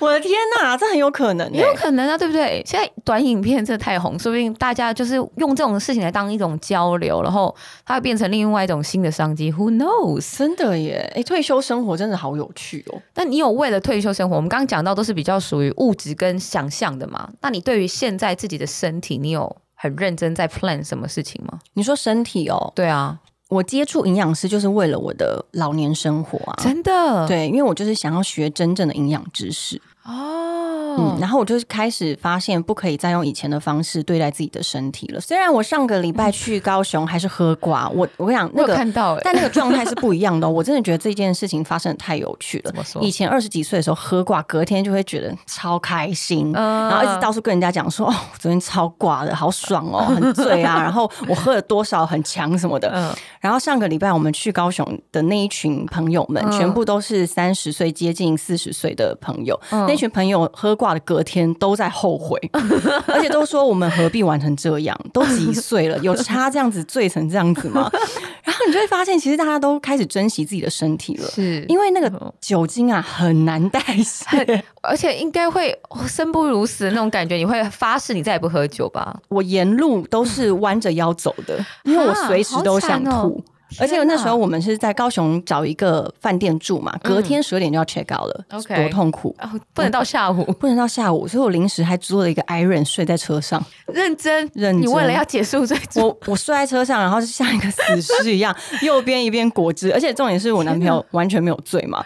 [0.00, 2.62] 我的天哪，这很有可能、欸，也有可能啊，对不对？
[2.66, 9.52] 现在短影片真的太红，说不定大家就是用这种事情来当一种交流，然后它会变成另外一种新的商机。
[9.52, 10.38] Who knows？
[10.38, 11.12] 真的耶！
[11.14, 13.00] 哎、退休生活真的好有趣哦。
[13.14, 17.28] 那你有为了退休生活，我们刚刚讲到都是比较属于物质跟想象的嘛？
[17.42, 21.58] 那你对于现在自己的身体，你有很认真在 plan 什么事情吗？
[21.74, 26.56] 你说身体哦，对啊，我接触营养师就是为了我的老年生活啊。
[26.62, 29.80] 真的，对，因为我就是想要学真正的营养知识，
[30.12, 30.59] 哦，
[30.98, 35.20] 嗯，然后我就开始发现不可以再用以前的方式对待自己的身体了。
[35.20, 40.50] 虽然我上个礼拜去高雄还是喝挂， 我我跟你讲那个，看到哎、但那个状态是不一样的、哦。
[40.52, 42.76] 我真的觉得这件事情发生的太有趣了怎。
[42.76, 43.10] 么说以？
[43.10, 52.88] 前二十几岁的时候喝挂，隔天就会觉得超开心，嗯然后一直到处跟人家讲说：“哦，我昨天超挂的，好爽哦， 很醉啊。”然后我喝了多少很强什么的。
[52.94, 59.58] 嗯然后上个礼拜我们去高雄的那一群朋友们，嗯全部都是三十岁接近四十岁的朋友。
[59.70, 62.40] 嗯那群朋友喝挂的隔天都在后悔，
[63.06, 64.98] 而且都说我们何必玩成这样？
[65.12, 67.90] 都几岁了，有差这样子醉成这样子吗？
[68.42, 71.28] 然后你就会发现，其实大家都开始珍惜自己的身体了。
[71.28, 79.14] 是因为那个酒精啊很难代谢，而且应该会哦生不如死的那种感觉，你会发誓你再也不喝酒吧？
[79.28, 83.44] 我沿路都是弯着腰走的，因为我随时都想吐。
[83.78, 89.34] 而且那时候我们是在高雄找一个饭店住嘛，隔天十二点就要 check out 了，嗯 OK 多痛苦！
[89.40, 93.62] 哦，不能到下午， 不能到下午，所以我临时还租了一个 Iron 睡在车上。
[93.86, 94.50] 认真？
[94.54, 94.82] 认真。
[94.82, 102.04] 你为了要结束这组，我我睡在车上，然后就像一个死尸一样， 右边一边果汁，而且重点是我男朋友完全没有醉嘛，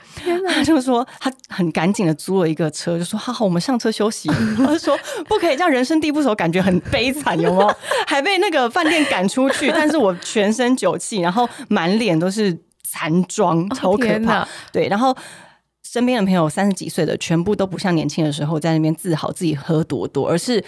[0.49, 4.29] 他就说他很赶紧的租了一个车，就说好好，我们上车休息。
[4.59, 7.77] 他就说不可以这样人生地不熟，感觉很悲惨，有没有？
[8.07, 14.47] 还被那个饭店赶出去，但是我全身酒气，然后满脸都是残妆，超可怕。
[14.73, 15.17] 对，然后。
[15.87, 20.65] 身边的朋友三十几岁的，全部都不像年轻的时候在那边自豪自己喝多多，而是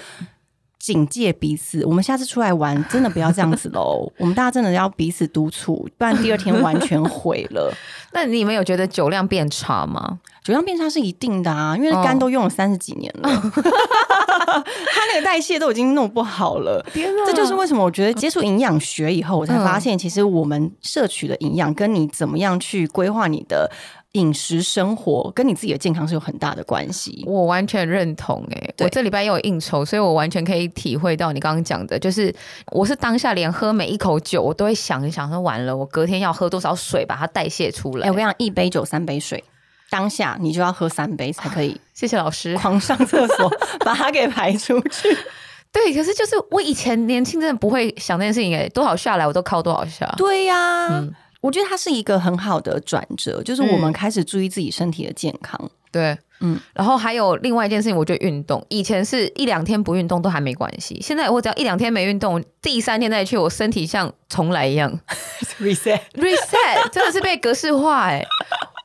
[0.87, 1.85] 警戒彼此。
[1.85, 4.09] 我们下次出来玩，真的不要这样子喽。
[4.19, 7.75] 我们大家真的要彼此督促，不然第二天完全毁了。
[8.15, 10.21] 那你们有觉得酒量变差吗？
[10.45, 16.81] 酒量变差是一定的啊，因为肝都用了三十几年了， 他那个代谢都已经弄不好了。
[16.95, 23.69] 天哪这就是为什么我觉得接触营养学以后，我才发现，其实我们摄取的营养跟你怎么样去规划你的
[24.17, 27.23] 饮食生活，跟你自己的健康是有很大的关系。
[27.27, 32.35] 我完全认同哎、对我这礼拜又有应酬，所以我完全可以体会到你刚刚讲的，就是
[32.73, 38.09] 我是当下连喝每一口酒，我都会想一想说，完了，我隔天要喝多少水把它代谢出哎、来。
[38.11, 39.43] 我跟你讲，一杯酒三杯水，
[39.91, 42.57] 当下你就要喝三杯才可以谢谢老师。
[42.57, 43.51] 狂上厕所，
[43.85, 45.17] 把它给排出去。
[45.73, 50.11] 对，可是就是我以前年轻真的不会想这件事情哎、多少下来我都靠多少下。
[50.17, 51.13] 对呀、嗯
[51.47, 55.71] 我觉得它是一个很好的转折，就是我们开始注意自己身体的健康。
[55.93, 64.93] 对，嗯嗯，然后还有另外一件事情，我觉得运动，以前是一两天不运动都还没关系，现在我只要一两天没运动，第三天再去，我身体像重来一样
[65.61, 68.27] reset，reset， 真的是被格式化哎、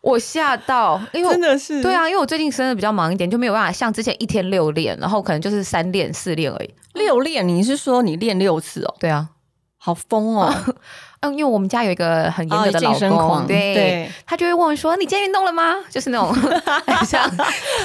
[0.03, 6.73] 我吓到，因为真的是对啊，因为我最近生的比较忙一点，就没有办法像之前一天六练，然后可能就是三练四练而已。
[6.93, 8.95] 六练，你是说你练六次哦？
[8.99, 9.29] 对啊，
[9.77, 10.53] 好疯哦！
[11.21, 16.33] 嗯，因为我们家有一个很严哦格的老公，对，对他就会问我说：“你今天运动了吗？”就是那种
[16.93, 17.29] 好像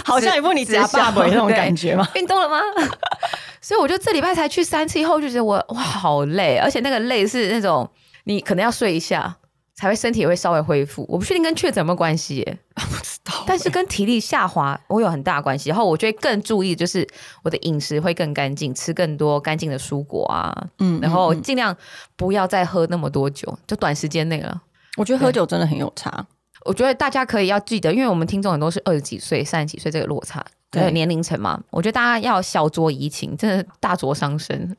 [0.05, 2.09] 好像一副你夹爸爸那种感觉嘛？
[2.15, 2.59] 运动了吗？
[3.61, 7.89] 所以我就这礼拜才去三次，以后就觉得我哇好累，而且那个累是那种
[8.25, 9.37] 你可能要睡一下
[9.77, 11.05] 才会身体也会稍微恢复。
[11.09, 15.69] 我不确定跟确诊有没有关系耶， 不知道 但是跟体力下滑我有很大的关系。
[15.69, 17.07] 然后我就会更注意，就是
[17.43, 21.77] 我的饮食会更干净，吃更多干净的蔬果啊，嗯然后尽量
[22.17, 24.63] 不要再喝那么多酒，就短时间内了。
[24.97, 26.27] 我觉得喝酒真的很有差。
[26.65, 30.45] 我觉得大家可以要记得，因为我们听众很多是二十几岁、三十几岁这个落差。
[30.71, 34.77] 对对年龄层嘛，我觉得大家要小酌怡情，真的大酌伤身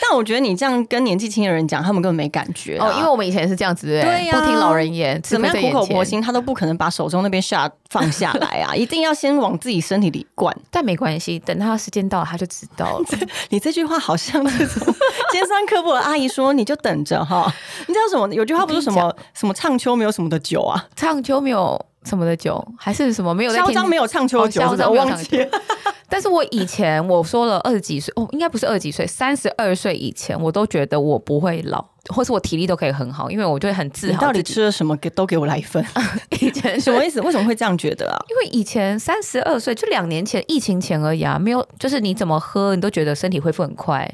[0.00, 2.94] 但我觉得你这样跟年纪轻的人讲，他们根本没感觉啊哦。
[2.96, 4.18] 因为我们以前是这样子，对不对？
[4.20, 5.70] 对呀不听老人言，怎么样苦。
[5.70, 8.74] 口婆心，他都不可能把手中那边下放下来啊！
[8.76, 10.54] 一定要先往自己身体里灌。
[10.70, 13.04] 但没关系，等他时间到了，他就知道了。
[13.50, 17.52] 你这句话好像尖酸刻薄的阿姨说，你就等着哈。
[17.86, 18.32] 你知道什么？
[18.34, 25.48] 有句话不是什么什么唱秋没有什么的酒啊，唱秋没有什么的酒，还是什么没有在听嚣张没有唱秋酒，我忘记了。
[26.08, 34.42] 但是我以前我说了二十几岁，哦，应该不是二十几岁，三十二岁以前，我都觉得我不会老，或是我体力都可以很好，因为我就会很自豪你到底。
[34.42, 34.96] 吃了什么？
[34.98, 35.84] 给都给我来一份。
[36.40, 37.20] 以前什么意思？
[37.22, 38.16] 为什么会这样觉得啊？
[38.30, 44.08] 因为以前三十二岁，就两年前疫情前而已啊，没有，就是你怎么喝，你都觉得身体恢复很快。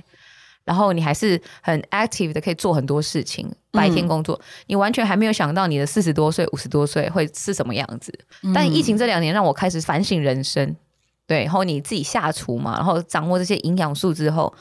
[0.64, 8.12] 然后你还是很 active 的，可以做很多事情，白天工作，你完全还没有想到你的四十多岁、五十多岁会是什么样子。
[8.54, 10.76] 但疫情这两年让我开始反省人生，
[11.26, 14.54] 对，然后你自己下厨嘛，然后掌握这些营养素之后，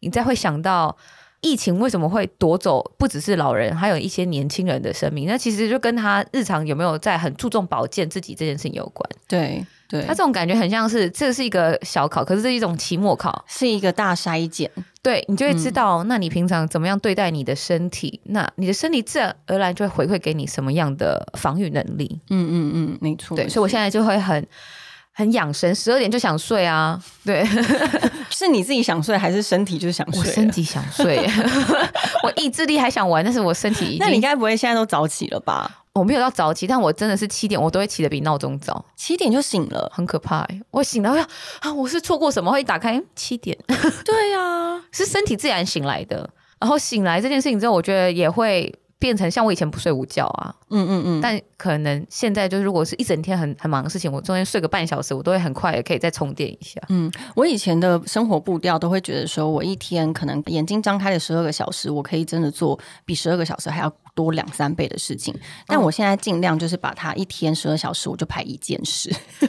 [0.00, 0.96] 你再会想到。
[1.42, 5.28] 疫情为什么会夺走不只是老人，还有一些年轻人的生命？
[5.28, 9.08] 那其实就跟他日常有没有在很注重保健自己这件事情有关。
[9.28, 14.70] 对对，他这种感觉很像是这是一个小考，可是这是一种期末考，是一个大筛检。
[15.02, 18.20] 对你就会知道，那你平常怎么样对待你的身体？
[18.24, 22.20] 那你的身体自然而然就会回馈给你什么样的防御能力？
[22.30, 23.36] 嗯嗯嗯，没错。
[23.36, 24.46] 对，所以我现在就会很。
[25.18, 27.02] 很养生，十二点就想睡啊！
[27.24, 27.42] 对，
[28.28, 30.20] 是你自己想睡，还是身体就是想睡？
[30.20, 31.26] 我身体想睡，
[32.22, 33.96] 我意志力还想玩，但是我身体……
[33.98, 35.70] 那你应该不会现在都早起了吧？
[35.98, 40.46] 我没有到早起，但我真的是七点，我都会起的比闹钟早，七点就醒了，很可怕。
[40.70, 41.26] 我醒了，
[41.60, 42.52] 啊，我是错过什么？
[42.52, 46.28] 会一打开七点， 对呀，是身体自然醒来的。
[46.60, 48.74] 然后醒来这件事情之后，我觉得也会。
[48.98, 56.80] 变成像我以前不睡午觉啊，嗯嗯嗯，但可能现在就是如果是一整天很很忙的事情，我中间睡个半小时，我都会很快也可以再充电一下。
[56.88, 63.92] 嗯，我以前的生活步调都会觉得说，我一天可能眼睛张开的十二个小时，我可以真的做比十二个小时还要。
[64.16, 69.14] 多两三倍的事情，但我现在尽量就是把它一天十二小时，我就排一件事。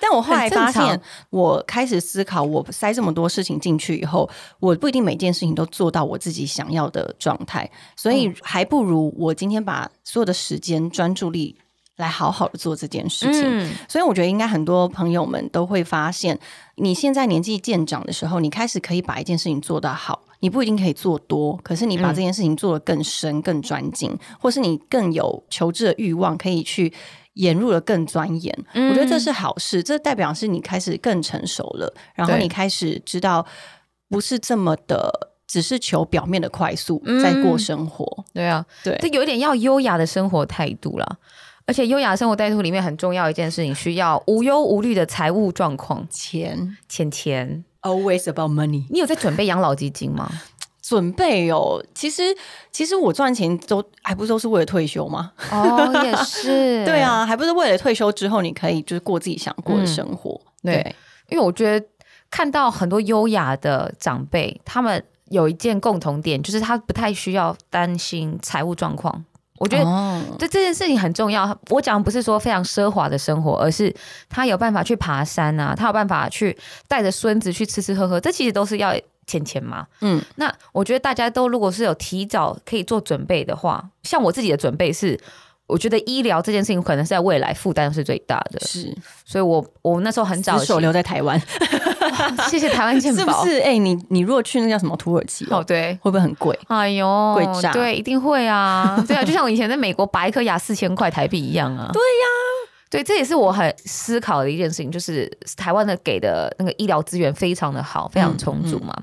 [0.00, 11.56] 但我后来发现，我开始思考，我塞这么多事情进去以后，我不一定每件事情都做到我自己想要的状态，所以还不如我今天把所有的时间专注力
[11.96, 13.70] 来好好的做这件事情。
[13.88, 16.38] 所以我觉得，应该很多朋友们都会发现，
[16.76, 20.22] 你现在年纪渐长的时候，你开始可以把一件事情做得好。
[20.40, 26.92] 你不一定可以做多，可是你把这件事情做得更深、更专精，或是你更有求知的欲望，可以去
[27.32, 28.56] 研入了更钻研。
[28.72, 33.44] 我觉得这是好事，这代表是你开始更成熟了，然后你开始知道
[34.08, 38.24] 不是这么的，只是求表面的快速在过生活。
[38.32, 41.18] 对啊，对，这有点要优雅的生活态度了。
[41.66, 47.64] 而且优雅生活态度里面很重要一件事情，需要无忧无虑的财务状况，钱钱钱。
[47.82, 48.84] Always about money。
[48.90, 50.30] 你有在准备养老基金吗？
[50.80, 52.22] 准备哦，其实
[52.72, 55.32] 其实我赚钱都还不都是为了退休吗？
[55.52, 60.40] 哦，也是， 对啊，还不是为了退休之后你可以就是过自己想过的生活。
[60.62, 60.96] 对，
[61.28, 61.86] 因为我觉得
[62.30, 69.24] 看到很多优雅的长辈，他们有一件共同点，就是他不太需要担心财务状况。
[69.58, 69.84] 我觉得
[70.38, 71.58] 这这件事情很重要。
[71.70, 73.94] 我讲不是说非常奢华的生活，而是
[74.28, 78.94] 他有办法去爬山啊，他有办法去带着孙子去吃吃喝喝，这其实都是要
[79.26, 79.86] 钱钱嘛。
[80.00, 85.18] 嗯，那我觉得大家都如果是有提早可以做准备的话，像我自己的准备是。
[85.68, 88.92] 我觉得医疗这件事情可能是在未来负担是最大的，是，
[89.24, 91.38] 所以我我那时候很早手留在台湾，
[92.48, 93.60] 谢谢台湾健保， 是不是？
[93.60, 96.58] 哎，你你如果去那叫什么土耳其哦，对，会不会很贵？
[96.68, 102.26] 哎呦，贵炸，对，一定会啊，对啊，就像我以前在美国拔一颗牙四千块台币一样啊，对呀，
[102.90, 108.96] 对，这也是我很思考的一件事情，就是台湾的给的那个医疗资源非常的好，非常充足嘛。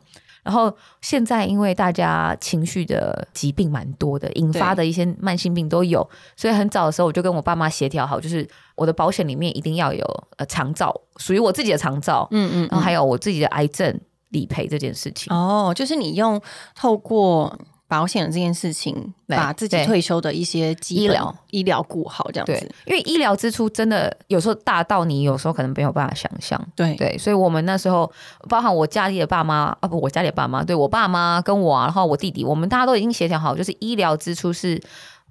[0.45, 10.05] 然后现在因为大家情绪的疾病蛮多的，引发的一些慢性病都有，所以很早的时候我就跟我爸妈协调好，就是我的保险里面一定要有
[10.37, 15.35] 呃长照，属于我自己的长照，嗯嗯，然后还有我自己的癌症理赔这件事情。
[15.35, 16.39] 哦，就是你用
[16.75, 17.57] 透过。
[17.87, 22.71] 保险的这件事情，把自己退休的一些医疗医疗顾好，这样子。
[22.85, 26.59] 因为医疗支出真的有时候大到你有时候可能没有办法想象。
[26.75, 28.11] 对对，所以我们那时候，
[28.49, 34.81] 包含我家里的爸妈啊，不，我家里的爸妈，对我爸妈跟我，啊然后我弟弟，我们大家都已经协调好，就是医疗支出是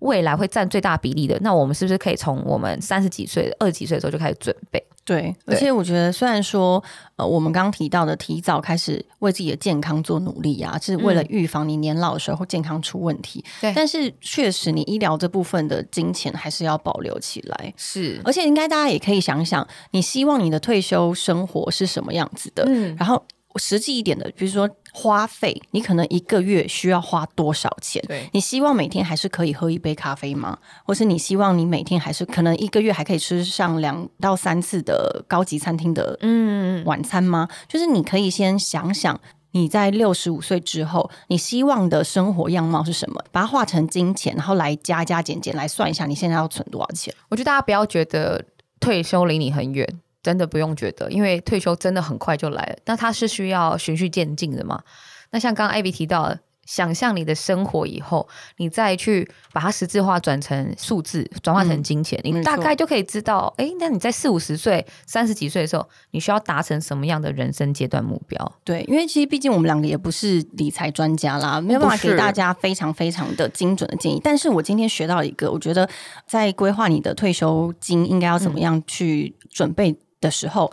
[0.00, 1.38] 未来会占最大比例的。
[1.40, 4.82] 那我们是不是可以从我们三十几岁、二十几岁的时候就开始准备？
[5.04, 6.82] 对，而且我觉得，虽然说，
[7.16, 13.44] 呃，我们刚刚提到的提早开始为自己的健康做努力啊，是为了预防你年老的时候健康出问题。
[13.60, 17.74] 对，但是确实，你医疗这部分的金钱还是要保留起来。
[17.76, 22.64] 是，而且应该大家也可以想想，你希望你的退休生活是什么样子的？
[22.66, 23.22] 嗯，然后。
[23.58, 28.02] 实际一点的，比如说花费，你可能一个月需要花多少钱？
[28.08, 30.58] 对，你希望每天还是可以喝一杯咖啡吗？
[30.84, 37.48] 或是你希望你每天还是可能一个月还可以吃上两到三次的高级餐厅的嗯晚餐吗？
[37.68, 39.20] 就是你可以先想想
[39.52, 47.14] 你在六十五岁之后，你希望的生活样貌是什么，把它化成金钱，然后来加加减减来算一下你现在要存多少钱。
[47.28, 48.44] 我觉得大家不要觉得
[48.80, 49.86] 退休离你很远。
[50.24, 52.76] 真的不用觉得，因为退休真的很快就来了。
[52.86, 54.82] 那它是需要循序渐进的嘛？
[55.30, 56.34] 那像刚刚艾比提到，
[56.64, 68.52] 想象你的生活以后，你再去把它实质化，转成数字，转化成金钱，你大概就可以知道，哎，那你在四五十岁、三十几岁的时候，你需要达成什么样的人生阶段目标？
[68.64, 74.18] 对，因为其实毕竟我们两个也不是理财专家啦，没有办法给大家非常非常的精准的建议。
[74.24, 75.86] 但是我今天学到一个，我觉得
[76.26, 80.72] 在规划你的退休金应该要怎么样去准备的时候。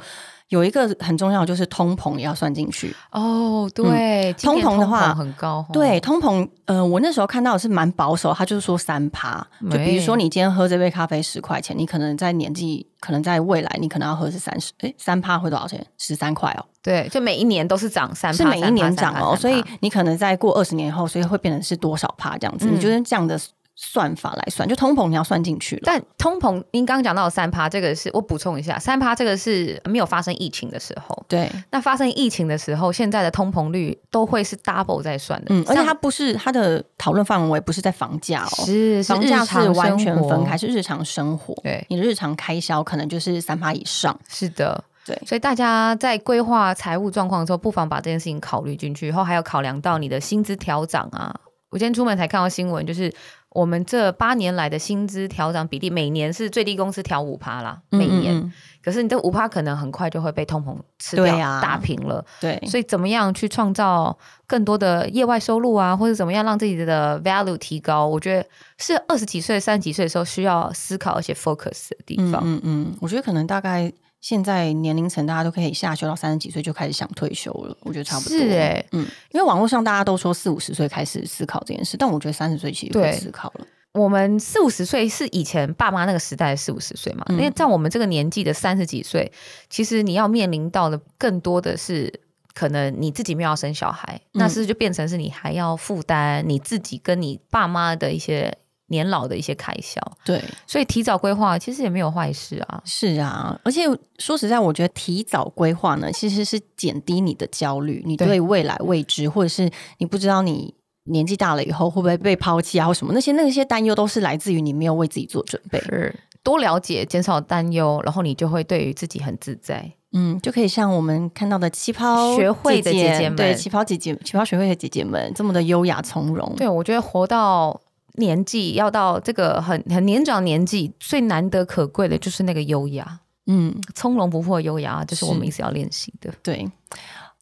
[0.52, 3.72] 有一个很重要，就是通膨也要算进去哦。
[3.74, 5.66] 对，通膨的话很高。
[5.72, 9.42] 对，通膨，呃，我那时候看到的是蛮保守，他就是说三趴。
[9.70, 15.88] 就比如说，你今天喝这杯咖啡十块钱，你可能在年纪，可能在未来，你可能要喝是三十，哎，三趴会多少钱？
[15.98, 16.66] 十三块哦。
[16.84, 19.34] 对，就每一年都是涨三，是每一年涨哦。
[19.38, 22.68] 所以你可能在过二十年后，所以会变成是多少趴这样子？
[22.70, 23.40] 你觉得这样的？
[23.84, 25.82] 算法来算，就通膨你要算进去了。
[25.86, 31.26] 但通膨，您刚刚讲到三趴，这个是我补充一下，三趴这个是没有发生疫情的时候。
[31.28, 35.48] 对，那发生疫情的时候，现在的通膨率都会是 double 在算的。
[35.50, 41.56] 嗯，而且它不是它的讨论范围不是在房价哦，是房价是完全分开，是日常生活。
[41.64, 44.16] 对，你的日常开销可能就是三趴以上。
[44.30, 51.36] 是的，对，所以大家在规划财务状况的时候，不妨把这件事情考虑进去，然后还要考量到你的薪资调整啊。
[51.72, 53.10] 我今天出门才看到新闻，就是
[53.52, 58.52] 我们这八年来的薪资调整比例，每年是最低工资调五趴啦，每年。
[58.84, 62.26] 可是你这五趴可能很快就会被通膨吃掉、打平了。
[62.40, 68.08] 对，所以怎么样去创造更多的业外收入啊，或者怎么样让自己的 value 提高？
[68.08, 68.48] 我觉得
[68.78, 72.42] 是二十几岁、三十几岁的时候需要思考而且 focus 的地方。
[72.44, 73.92] 嗯嗯，我觉得可能大概。
[74.22, 78.38] 现在年龄层大家都可以下修到三十几岁就开始想退休了，我觉得差不多。
[78.38, 83.66] 是哎，嗯，因为网络上大家都说四五十岁开始思考这件事，但我觉得三十岁其实可以思考了。
[83.94, 89.30] 我们四五十岁是以前爸妈那个时代的四五十岁嘛，因为在我们这个年纪的三十几岁，
[89.70, 92.22] 其实你要面临到的更多的是，
[92.54, 98.56] 可能你自己没有生小孩，那是就变成是你还要负担你自己跟你爸妈的一些。
[98.92, 102.82] 年老的一些开销，对，所以提早规划其实也没有坏事啊。
[102.86, 103.84] 是啊，而且
[104.20, 110.76] 说实在，我觉得提早规划呢，其实是减低你的焦虑，你对未来未知，或者是你不知道你
[111.06, 115.80] 年纪大了以后会不会被抛弃啊，或什么那些那些担忧，都是来自于你没有为自己做准备。
[115.80, 116.14] 是
[116.44, 119.90] 多了解，减少担忧，然后你就会对于自己很自在。
[120.14, 126.54] 嗯，就可以像我们看到的旗袍学会的姐姐们，对旗袍姐姐、旗袍学会的姐姐们，这么的优雅从容。
[126.58, 127.80] 对我觉得活到。
[128.14, 136.34] 年纪要到这个很很年长年纪，最难得可贵的就是那个优雅，嗯，从容不迫优雅，就是我们一直要练习的。
[136.44, 136.70] 对，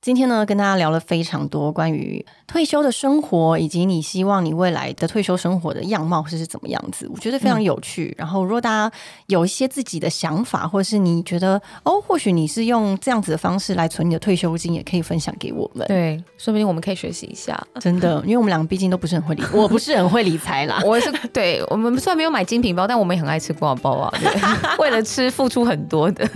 [0.02, 2.26] 今天呢，跟大家聊了非常多关于。
[2.50, 7.08] 退休的生活，以及你希望你未来的退休生活的样貌是是怎么样子？
[7.14, 8.14] 我觉得非常有趣。
[8.18, 8.92] 然后，如果大家
[9.28, 15.88] 有一些自己的想法，或者是你觉得哦，或许你是用这样子的方式来存你的退休金，也可以分享给我们。
[15.88, 17.56] 对，说不定我们可以学习一下。
[17.80, 20.82] 真的，因为我们两个毕竟都不是很会理，我不是很会理财啦。
[20.84, 24.14] 我是对我们虽然没有买精品包，但我们也很爱吃挂包啊。
[24.80, 26.28] 为了吃付出很多的，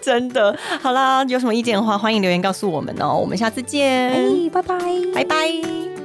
[0.00, 0.56] 真的。
[0.80, 3.14] 好啦，有什么意见的话，欢迎留言告诉我们哦。
[3.14, 4.78] 我们下次见，哎，拜拜，
[5.14, 6.01] 拜 Bye.